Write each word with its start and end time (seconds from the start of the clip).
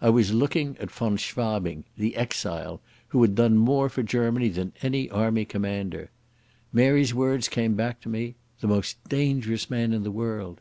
I 0.00 0.10
was 0.10 0.34
looking 0.34 0.76
at 0.80 0.90
von 0.90 1.16
Schwabing, 1.16 1.84
the 1.96 2.16
exile, 2.16 2.80
who 3.10 3.22
had 3.22 3.36
done 3.36 3.56
more 3.56 3.88
for 3.88 4.02
Germany 4.02 4.48
than 4.48 4.72
any 4.82 5.08
army 5.08 5.44
commander.... 5.44 6.10
Mary's 6.72 7.14
words 7.14 7.48
came 7.48 7.74
back 7.74 8.00
to 8.00 8.08
me—"the 8.08 8.66
most 8.66 8.96
dangerous 9.08 9.70
man 9.70 9.92
in 9.92 10.02
the 10.02 10.10
world".... 10.10 10.60